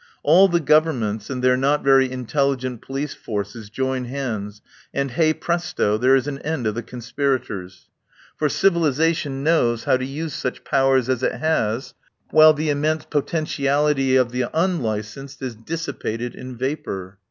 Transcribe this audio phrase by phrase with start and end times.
[0.23, 5.31] All the Gov ernments and their not very intelligent police forces join hands, and hey,
[5.31, 5.95] presto!
[5.99, 7.87] there is an end of the conspirators.
[8.35, 11.93] For civilisation knows how to use such powers as it has,
[12.31, 17.19] while 77 THE POWER HOUSE the immense potentiality of the unlicensed is dissipated in vapour.